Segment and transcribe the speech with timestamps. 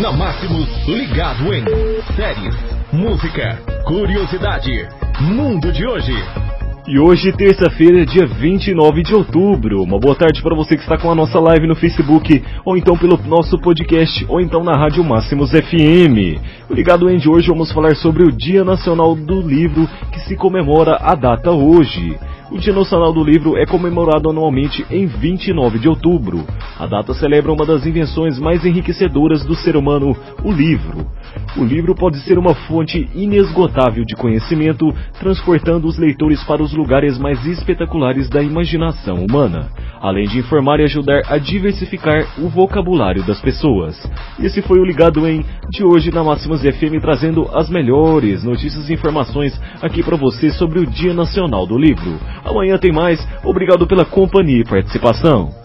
[0.00, 1.64] Na Máximos, ligado em
[2.16, 2.56] séries,
[2.92, 4.88] música, curiosidade,
[5.20, 6.12] mundo de hoje.
[6.88, 9.82] E hoje, terça-feira, dia 29 de outubro.
[9.82, 12.96] Uma boa tarde para você que está com a nossa live no Facebook, ou então
[12.98, 16.40] pelo nosso podcast, ou então na Rádio Máximos FM.
[16.68, 20.34] O Ligado Em de hoje vamos falar sobre o Dia Nacional do Livro, que se
[20.34, 22.18] comemora a data hoje.
[22.50, 26.44] O Dia Nacional do Livro é comemorado anualmente em 29 de outubro.
[26.78, 31.06] A data celebra uma das invenções mais enriquecedoras do ser humano, o livro.
[31.56, 37.18] O livro pode ser uma fonte inesgotável de conhecimento, transportando os leitores para os lugares
[37.18, 39.70] mais espetaculares da imaginação humana,
[40.04, 43.96] além de informar e ajudar a diversificar o vocabulário das pessoas.
[44.38, 48.92] Esse foi o Ligado em de hoje na Máximas FM trazendo as melhores notícias e
[48.92, 52.20] informações aqui para você sobre o Dia Nacional do Livro.
[52.44, 53.26] Amanhã tem mais.
[53.42, 55.63] Obrigado pela companhia e participação.